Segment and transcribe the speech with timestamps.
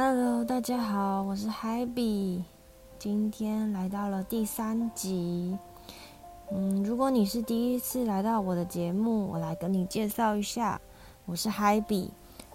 [0.00, 2.44] Hello，大家好，我是海比，
[3.00, 5.58] 今天来到了第三集。
[6.52, 10.80] 嗯，如果你是第一次来到我的节目，我来跟你介绍一下，
[11.26, 12.12] 我是海比，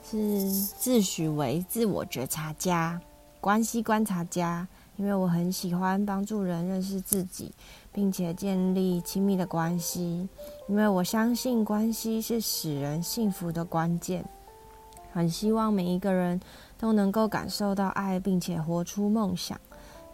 [0.10, 2.98] 是自诩为自我觉察家、
[3.42, 4.66] 关系观察家，
[4.96, 7.52] 因为我很喜欢帮助人认识自己，
[7.92, 10.30] 并且建立亲密的关系，
[10.70, 14.24] 因为我相信关系是使人幸福的关键。
[15.12, 16.42] 很希望每一个人
[16.84, 19.58] 都能够感受到爱，并且活出梦想。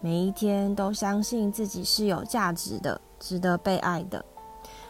[0.01, 4.23] 每一天都相信自己是有价值的，值得被爱的。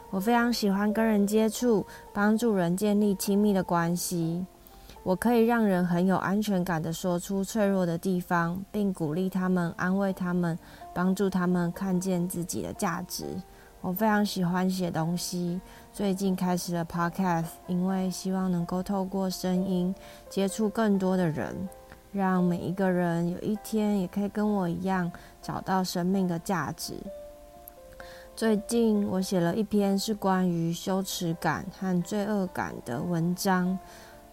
[0.10, 4.46] 我非常喜欢跟人接触，帮助人建立亲密的关系。
[5.04, 10.60] 我可以让人很有安全感地说出脆弱的地方，并鼓励他们、安慰他们，
[10.94, 13.24] 帮助他们看见自己的价值。
[13.82, 15.60] 我非常喜欢写东西，
[15.94, 19.96] 最近开始了 Podcast，因为希望能够透过声音
[20.30, 21.56] 接触更多的人，
[22.12, 25.10] 让每一个人有一天也可以跟我一样
[25.42, 26.94] 找到生命的价值。
[28.36, 33.80] 最近我写了一篇是关于羞耻感和罪恶感的文章，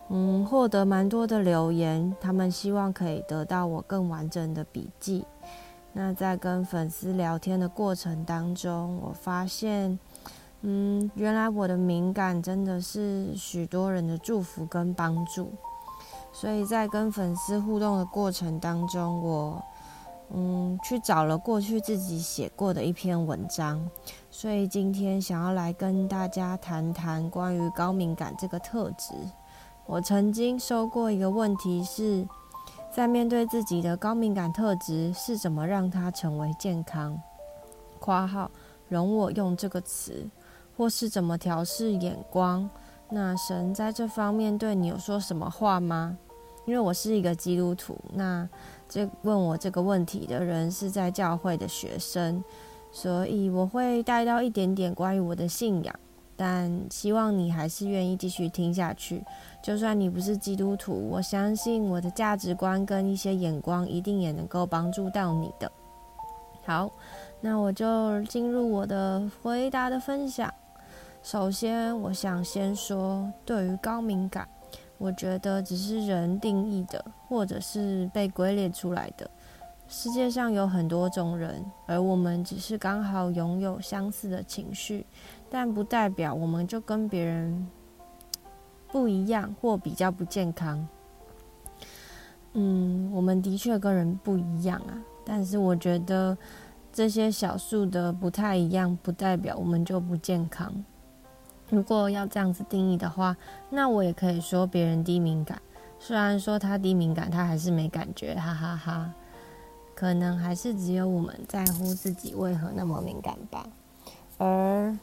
[0.09, 5.25] 嗯，获得蛮多的留言，他们希望可以得到我更完整的笔记。
[5.99, 9.99] 那在跟粉丝聊天的过程当中，我发现，
[10.61, 15.51] 嗯，原来我的敏感真的是许多人的祝福跟帮助。
[16.35, 19.65] 所以在跟粉丝互动的过程当中，我，
[20.35, 23.89] 嗯，去找了过去自己写过的一篇文章。
[24.31, 29.15] 所以今天想要来跟大家谈谈关于高敏感这个特质。
[29.87, 32.29] 我曾经收过一个问题是，
[32.97, 37.21] 在面对自己的高敏感特质，是怎么让它成为健康？
[38.01, 38.51] 括号
[38.89, 40.27] 容我用这个词，
[40.75, 42.67] 或是怎么调试眼光？
[43.11, 46.17] 那神在这方面对你有说什么话吗？
[46.65, 48.49] 因为我是一个基督徒，那
[48.89, 52.43] 这问我这个问题的人是在教会的学生，
[52.91, 55.95] 所以我会带到一点点关于我的信仰。
[56.37, 59.25] 但希望你还是愿意继续听下去，
[59.63, 65.71] 就算你不是基督徒，我相信我的价值观跟一些眼光一定也能够帮助到你的。
[66.65, 66.91] 好，
[67.41, 70.53] 那我就进入我的回答的分享。
[71.23, 74.49] 首先，我想先说，对于高敏感，
[74.99, 79.29] 我觉得只是人定义的，或者是被归类出来的。
[79.89, 85.07] 世界上有很多种人，而我们只是刚好拥有相似的情绪。
[85.49, 87.69] 但不代表我们就跟别人
[88.91, 90.87] 不一样或比较不健康。
[92.55, 94.99] 嗯，我们的确跟人不一样啊。
[95.25, 96.37] 但是我觉得
[96.93, 100.85] 这些小数的不太一样，不代表我们就不健康。
[101.71, 103.37] 如果要这样子定义的话，
[103.71, 105.63] 那我也可以说别人低敏感。
[105.99, 109.15] 虽然说他低敏感，他还是没感觉，哈哈哈。
[109.97, 113.67] 可能还是只有我们在乎自己为何那么敏感吧。
[114.37, 114.95] 而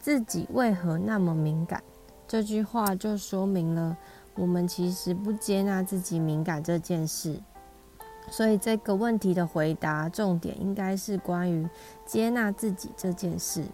[0.00, 1.82] 自己为何那么敏感？
[2.26, 3.96] 这句话就说明了
[4.34, 7.38] 我们其实不接纳自己敏感这件事。
[8.30, 11.68] 所以这个问题的回答重点应该是关于
[12.06, 13.64] 接纳自己这件事。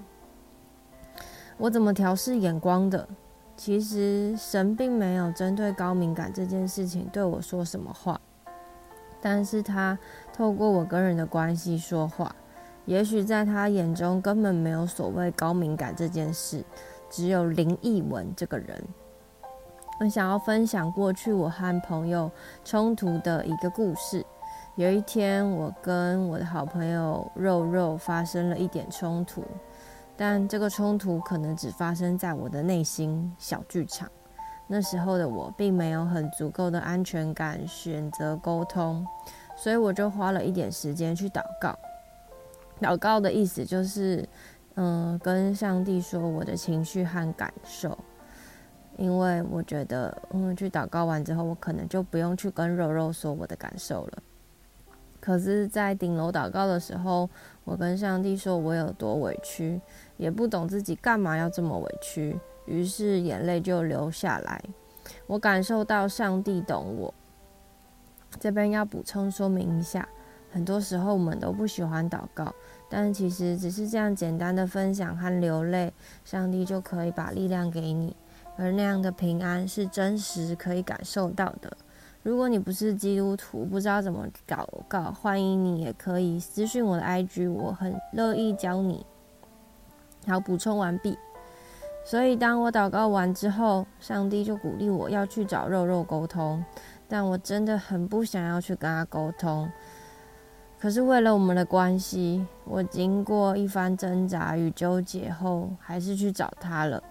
[1.58, 3.08] 我怎么调试眼光的？
[3.56, 8.20] 其实神并没有针对高敏感这件事情对我说什么话，
[9.20, 9.98] 但是他
[10.36, 12.34] 透过我跟人的关系说话。
[12.84, 16.62] 也许在他眼中根本没有所谓高敏感这件事，
[17.08, 18.80] 只有林奕文这个人。
[19.98, 22.30] 我想要分享过去我和朋友
[22.64, 24.24] 冲突的一个故事。
[24.74, 29.42] 有一天，我跟我的好朋友肉肉发生了一点冲突，
[30.18, 34.06] 但这个冲突可能只发生在我的内心小剧场。
[34.68, 39.06] 那时候的我并没有很足够的安全感选择沟通，
[39.56, 41.76] 所以我就花了一点时间去祷告。
[42.80, 44.28] 祷告的意思就是，
[44.74, 47.96] 嗯，跟上帝说我的情绪和感受，
[48.98, 54.22] 因为我觉得，嗯，去祷告完之后，我可能就不用去跟肉肉说我的感受了。
[55.18, 57.28] 可是，在顶楼祷告的时候，
[57.64, 59.80] 我跟上帝说我有多委屈，
[60.18, 64.62] 也不懂自己干嘛要这么委屈，于是眼泪就流下来。
[65.26, 67.14] 我感受到上帝懂我。
[68.38, 70.08] 这边要补充说明一下。
[70.52, 72.54] 很多时候我们都不喜欢祷告，
[72.88, 75.92] 但其实只是这样简单的分享和流泪，
[76.24, 78.16] 上帝就可以把力量给你，
[78.56, 81.76] 而那样的平安是真实可以感受到的。
[82.22, 89.04] 如果你不是基督徒，不知道怎么祷告，欢迎你也可以私信我的 IG，我很乐意教你。
[90.26, 91.18] 好，补充完毕。
[92.04, 96.64] 所以当我祷告完之后，上帝就鼓励我要去找肉肉沟通。
[97.08, 99.70] 但我真的很不想要去跟他沟通。
[100.78, 107.02] 可是为了我们的关系，我经过一番挣扎与纠结后，还是去找他了。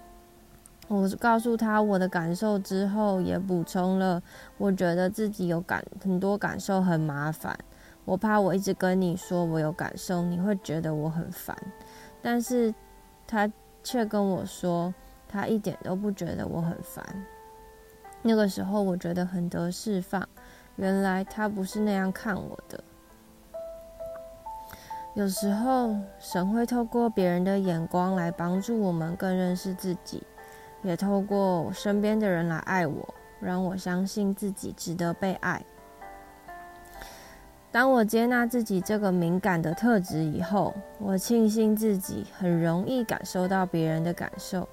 [0.87, 4.21] 我告诉他我的感受之后，也补充了，
[4.59, 7.57] 我觉得自己有感很多感受很麻烦，
[8.05, 11.57] 我怕我一直跟你说我有感受，你会觉得我很烦。
[12.21, 12.73] 但是
[13.25, 13.51] 他
[13.83, 14.93] 却跟我说，
[15.27, 17.03] 他一点都不觉得我很烦。
[18.27, 20.27] 那个时候我觉得很得释放，
[20.77, 22.83] 原来他不是那样看我的。
[25.13, 30.23] 有时候神会透过别人的眼光来帮助我们更认识自己。
[30.81, 35.63] 也透过身边的人来爱我，让我相信自己值得被爱。
[37.71, 44.67] 当我接纳自己这个敏感的特质以后，我庆幸自己很容易感受到别人的感受，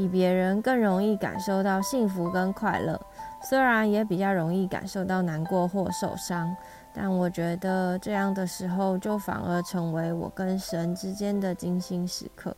[0.00, 2.98] 比别人更容易感受到幸福跟快乐。
[3.42, 6.56] 虽然也比较容易感受到难过或受伤，
[6.94, 12.56] 但我觉得这样的时候就反而成为我跟神之间的精心时刻。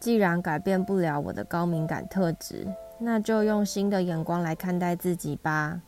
[0.00, 2.66] 既然改变不了我的高敏感特质，
[2.98, 5.80] 那就用新的眼光来看待自己吧。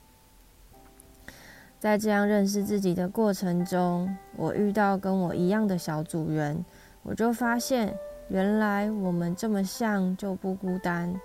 [1.81, 6.65] 在这样认识自己的过程中，我遇到跟我一样的小组员，
[7.03, 7.93] 我就发现，
[8.33, 11.21] 原来我们这么像就不孤单。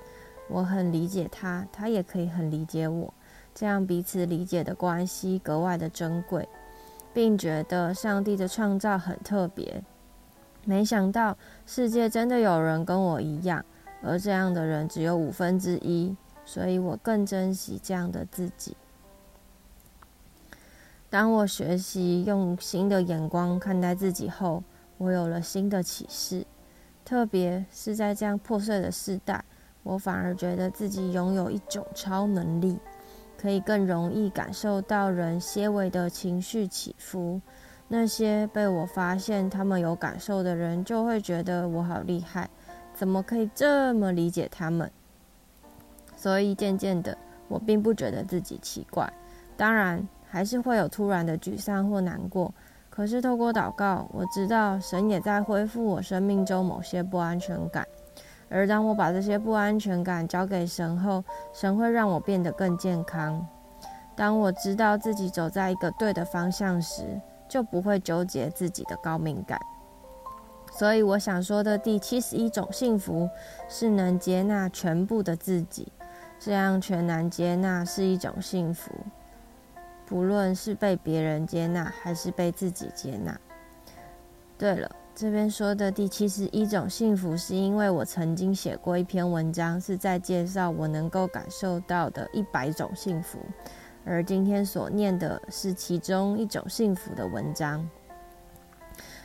[0.49, 3.13] 我很理解他，他也可以很理解我，
[3.55, 6.47] 这样彼此理解的关系格外的珍贵，
[7.13, 9.81] 并觉得上帝的创造很特别。
[10.65, 13.63] 没想到世界真的有人跟我一样，
[14.03, 16.13] 而这样的人只有五分之一，
[16.43, 18.75] 所以我更珍惜这样的自己。
[21.09, 24.61] 当我学习用新的眼光看待自己后，
[24.97, 26.45] 我有了新的启示。
[27.07, 29.41] 特别是在这样破碎的时代，
[29.81, 32.77] 我反而觉得自己拥有一种超能力，
[33.37, 37.39] 可以更容易感受到人些微的情绪起伏。
[37.87, 42.49] 那些被我发现他们有感受的人，就会觉得我好厉害，
[42.93, 44.91] 怎么可以这么理解他们？
[46.17, 47.17] 所以渐渐的，
[47.47, 49.09] 我并不觉得自己奇怪。
[49.55, 52.53] 当然，还是会有突然的沮丧或难过。
[52.97, 57.87] 可是透过祷告，我知道神也在恢复我生命中某些不安全感。
[58.49, 61.23] 而当我把这些不安全感交给神后，
[61.53, 63.45] 神会让我变得更健康。
[64.15, 67.03] 当我知道自己走在一个对的方向时，
[67.47, 69.59] 就不会纠结自己的高敏感，
[70.71, 73.29] 所以我想说的第七十一种幸福
[73.69, 75.87] 是能接纳全部的自己，
[76.39, 78.91] 这样全然接纳是一种幸福，
[80.07, 83.37] 不论是被别人接纳还是被自己接纳。
[84.57, 93.37] 对了，这边说的第七十一种幸福，是因为我曾经写过一篇文章，是在介绍我能够感受到的一百种幸福。
[94.05, 97.87] 而今天所念的是其中一种幸福的文章。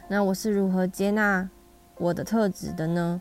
[0.08, 1.48] 那我是如何接纳
[1.96, 3.20] 我的特质的呢？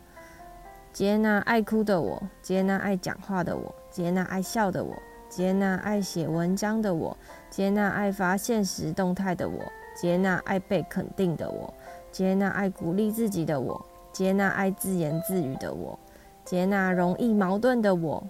[0.92, 4.94] 接纳爱哭的我，接纳爱讲话的我，接纳爱笑的我，
[5.34, 7.16] 接纳爱写文章的我，
[7.48, 9.64] 接纳爱发现实动态的我，
[9.96, 11.72] 接纳爱被肯定的我，
[12.10, 13.82] 接纳爱鼓励自己的我，
[14.12, 15.98] 接纳爱自言自语的我，
[16.44, 18.22] 接纳容易矛盾的我，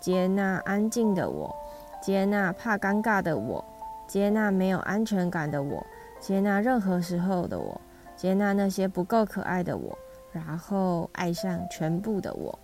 [0.00, 1.50] 接纳安静的我。
[2.02, 3.64] 接纳怕尴尬的我，
[4.06, 5.82] 接纳没有安全感的我，
[6.20, 7.80] 接纳任何时候的我，
[8.18, 9.96] 接纳那些不够可爱的我，
[10.30, 12.58] 然后爱上全部的我。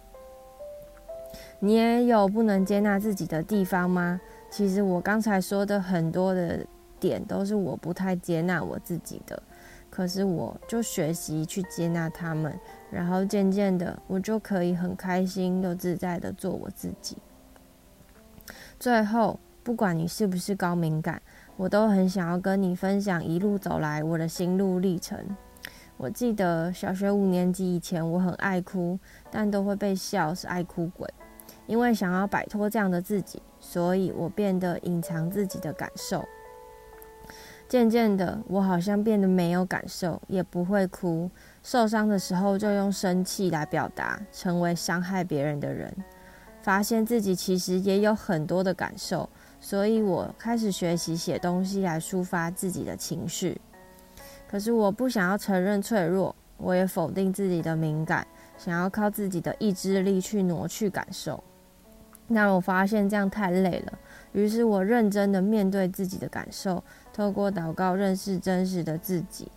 [1.61, 4.21] 你也有不能接纳自己的地方吗？
[4.51, 6.65] 其实我刚才说的很多的
[7.01, 9.43] 点都是我不太接纳我自己的，
[9.91, 12.59] 可是我就学习去接纳他们，
[12.91, 17.17] 然后渐渐的我就可以很开心又自在的做我自己。
[18.79, 21.21] 最后，不管你是不是高敏感，
[21.57, 25.19] 我都很想要跟你分享一路走来我的心路历程。
[25.97, 28.99] 我记得小学五年级以前，我很爱哭，
[29.31, 31.09] 但都会被笑是爱哭鬼。
[31.67, 36.25] 因为想要摆脱这样的自己，所以我变得隐藏自己的感受。
[37.69, 41.29] 渐渐的，我好像变得没有感受，也不会哭。
[41.65, 45.93] 受伤的时候就用生气来表达，成为伤害别人的人。
[46.63, 49.29] 发现自己其实也有很多的感受，
[49.61, 53.61] 所以我开始学习写东西来抒发自己的情绪。
[54.49, 58.25] 可是我不想要承认脆弱，我也否定自己的敏感，
[58.57, 61.43] 想要靠自己的意志力去挪去感受。
[62.29, 63.99] 那我发现这样太累了，
[64.33, 69.51] 于是我认真的面对自己的感受，透过祷告认识真实的自己，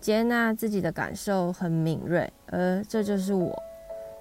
[0.00, 3.54] 接纳自己的感受很敏锐，而这就是我，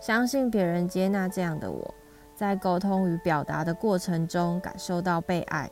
[0.02, 1.94] 相信别人接纳这样的我。
[2.36, 5.70] 在沟通与表达的过程中感受到被爱。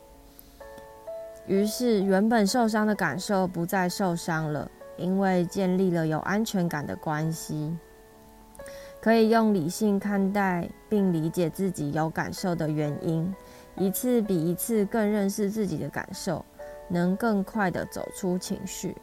[1.46, 7.76] 于是，原本受伤的感受不再受伤了，因为建立了有安全感的关系，
[9.02, 13.34] 可以用理性看待并理解自己有感受的原因，
[13.76, 16.44] 一次比一次更认识自己的感受，
[16.86, 18.96] 能更快地走出情绪，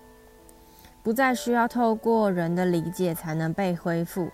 [1.04, 4.30] 不再需要透过人的理解才能被恢复，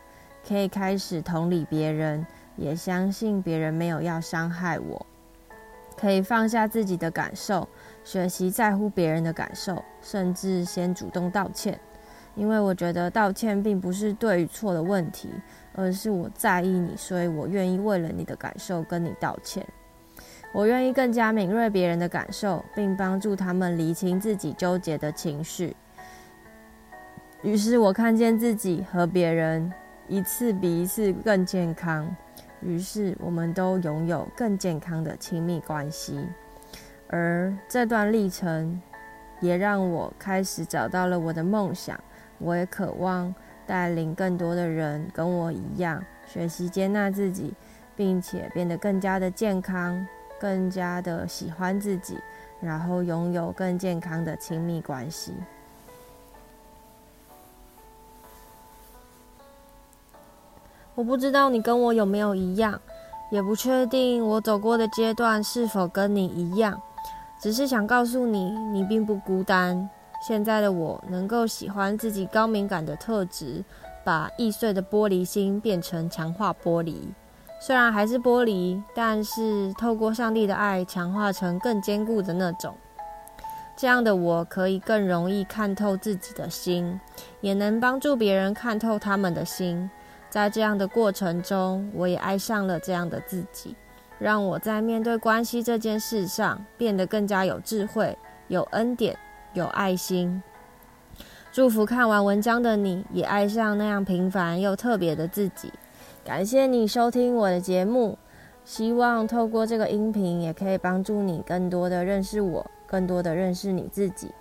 [0.48, 2.24] 可以开始同理别人，
[2.58, 5.04] 也相信别人没有要伤害我，
[5.98, 7.68] 可以放下自己的感受。
[8.04, 11.80] 学习在乎别人的感受，甚至先主动道歉，
[12.36, 15.30] 因为我觉得道歉并不是对与错的问题，
[15.74, 19.66] 而是我在意你，所以我愿意为了你的感受跟你道歉。
[20.54, 25.76] 我愿意更加敏锐别人的感受，并帮助他们厘清自己纠结的情绪。
[27.42, 29.72] 于是我看见自己和别人
[30.08, 32.14] 一次比一次更健康，
[32.62, 36.26] 于是我们都拥有更健康的亲密关系。
[37.08, 38.82] 而这段历程
[39.42, 42.00] 也让我开始找到了我的梦想。
[42.38, 43.34] 我也渴望
[43.66, 47.54] 带领更多的人跟我一样，学习接纳自己，
[47.96, 50.06] 并且变得更加的健康，
[50.40, 52.18] 更加的喜欢自己，
[52.60, 55.34] 然后拥有更健康的亲密关系。
[60.94, 62.80] 我不知道你跟我有没有一样，
[63.30, 66.82] 也不确定我走过的阶段是否跟你一样。
[67.42, 69.90] 只是想告诉你，你并不孤单。
[70.28, 73.64] 现在的我能够喜欢自己高敏感的特质，
[74.04, 76.96] 把易碎的玻璃心变成强化玻璃。
[77.62, 82.76] 虽然还是玻璃，但是透过上帝的爱，强化成更坚固的那种。
[83.78, 87.00] 这样的我可以更容易看透自己的心，
[87.42, 89.88] 也能帮助别人看透他们的心。
[90.28, 93.76] 在这样的过程中，我也爱上了这样的自己。
[94.18, 98.18] 让我在面对关系这件事上变得更加有智慧、
[98.48, 99.16] 有恩典、
[99.56, 100.44] 有爱心。
[101.52, 105.72] 祝福看完文章的你也爱上那样平凡又特别的自己。
[106.24, 108.18] 感谢你收听我的节目，
[108.64, 114.32] 希望透过这个音频也可以帮助你更多的认识我，更多的认识你自己。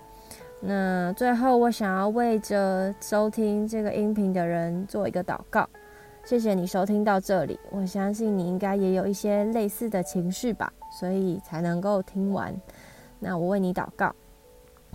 [0.59, 5.67] 那最后，我想要为着收听这个音频的人做一个祷告。
[6.23, 12.51] 谢谢你收听到这里，我相信你应该也有一些类似的情绪吧，所以才能够听完。
[13.19, 14.11] 那我为你祷告，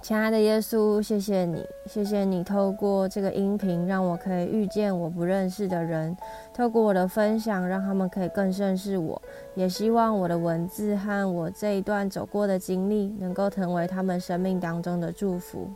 [0.02, 6.16] 亲爱的耶稣，谢谢你，谢谢你透过这个音频让我可以遇见我不认识的人，
[6.54, 9.20] 透过我的分享让他们可以更认识我，
[9.54, 15.68] 也希望我的文字和我这一段走过的经历能够成为他们生命当中的祝福。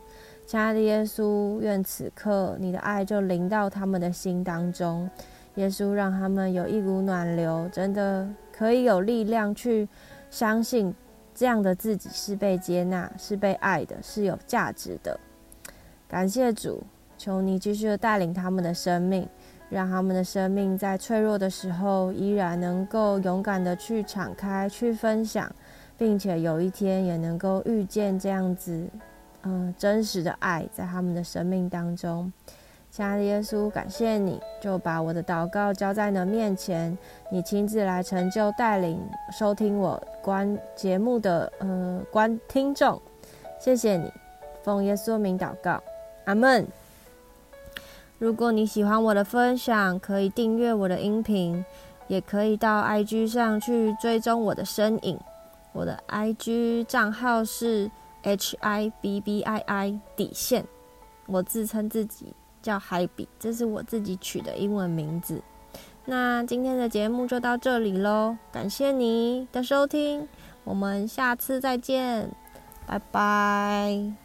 [0.47, 5.07] 亲爱的耶稣，愿此刻你的爱就临到他们的心当中。
[5.55, 9.87] 耶稣让他们有一股暖流，真的可以有力量去
[10.29, 10.93] 相信
[11.35, 15.19] 这样的自己是被接纳、是被爱的、是有价值的。
[16.07, 16.81] 感谢主，
[17.17, 19.27] 求你继续带领他们的生命，
[19.69, 25.53] 让他们的生命在脆弱的时候依然能够勇敢的去敞开、去分享，
[25.97, 28.87] 并且有一天也能够遇见这样子，
[29.43, 32.31] 嗯、真实的爱在他们的生命当中。
[32.95, 36.97] 亲爱的耶稣，感谢你，就把我的祷告交在你的面前，
[37.29, 38.97] 你亲自来成就带领
[39.37, 43.01] 收听我观节目的呃观听众，
[43.59, 44.09] 谢谢你，
[44.63, 45.83] 奉耶稣名祷告，
[46.23, 46.65] 阿门。
[48.17, 51.65] 如果你喜欢我的分享，可以订阅我的音频，
[52.07, 55.19] 也可以到 IG 上去追踪我的身影，
[55.73, 60.63] 我的 IG 账号是 H I B B I I 底线，
[61.25, 62.33] 我自称自己。
[62.65, 65.39] 叫海比，这是我自己取的英文名字。
[66.05, 70.27] 那今天的节目就到这里喽，感谢你的收听，
[70.63, 72.31] 我们下次再见，
[72.87, 74.24] 拜拜。